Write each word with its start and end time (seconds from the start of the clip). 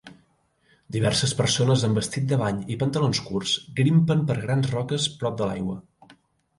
Diverses 0.95 1.33
persones 1.41 1.83
en 1.89 1.93
vestit 1.99 2.27
de 2.33 2.41
bany 2.45 2.63
i 2.77 2.79
pantalons 2.85 3.23
curts 3.29 3.55
grimpen 3.83 4.27
per 4.33 4.41
grans 4.49 4.75
roques 4.77 5.11
prop 5.23 5.41
de 5.43 5.53
l'aigua. 5.53 5.83